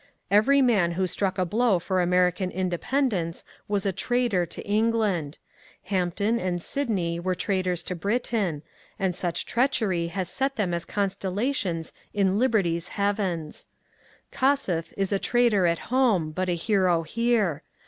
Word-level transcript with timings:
Every 0.31 0.63
man 0.63 0.93
who 0.93 1.05
struck 1.05 1.37
a 1.37 1.45
blow 1.45 1.77
for 1.77 2.01
American 2.01 2.49
Independence 2.49 3.45
was 3.67 3.85
a 3.85 3.91
traitor 3.93 4.47
to 4.47 4.65
England; 4.65 5.37
Hamp 5.83 6.15
den 6.15 6.39
and 6.39 6.59
Sidney 6.59 7.19
were 7.19 7.35
traitors 7.35 7.83
to 7.83 7.95
Britain,— 7.95 8.63
and 8.99 9.13
such 9.15 9.45
treachery 9.45 10.07
has 10.07 10.27
set 10.27 10.55
them 10.55 10.73
as 10.73 10.85
constellations 10.85 11.93
in 12.15 12.39
Liberty's 12.39 12.87
Heavens. 12.87 13.67
Kossuili 14.31 14.91
is 14.97 15.11
a 15.11 15.19
traitor 15.19 15.67
at 15.67 15.93
home, 15.93 16.31
but 16.31 16.49
a 16.49 16.55
hero 16.55 17.03
here. 17.03 17.61